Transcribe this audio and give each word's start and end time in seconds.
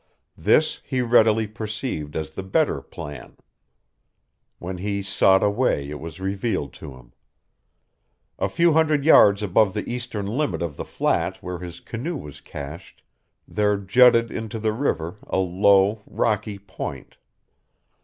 This 0.39 0.81
he 0.83 1.01
readily 1.01 1.45
perceived 1.45 2.15
as 2.15 2.31
the 2.31 2.41
better 2.41 2.81
plan. 2.81 3.37
When 4.57 4.79
he 4.79 5.03
sought 5.03 5.43
a 5.43 5.49
way 5.51 5.91
it 5.91 5.99
was 5.99 6.19
revealed 6.19 6.73
to 6.81 6.95
him. 6.95 7.13
A 8.39 8.49
few 8.49 8.73
hundred 8.73 9.05
yards 9.05 9.43
above 9.43 9.75
the 9.75 9.87
eastern 9.87 10.25
limit 10.25 10.63
of 10.63 10.75
the 10.75 10.85
flat 10.85 11.37
where 11.43 11.59
his 11.59 11.79
canoe 11.79 12.17
was 12.17 12.41
cached, 12.41 13.03
there 13.47 13.77
jutted 13.77 14.31
into 14.31 14.57
the 14.57 14.73
river 14.73 15.17
a 15.27 15.37
low, 15.37 16.01
rocky 16.07 16.57
point. 16.57 17.17